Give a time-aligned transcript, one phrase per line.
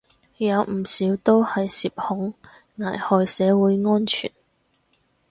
[0.39, 2.33] 有唔少都係涉恐，
[2.77, 4.31] 危害社會安全